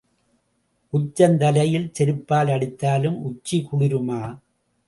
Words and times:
உச்சந் 0.93 1.37
தலையில் 1.37 1.87
செருப்பால் 1.99 2.51
அடித்தாலும் 2.51 3.19
உச்சி 3.21 3.59
குளிருமா? 3.69 4.21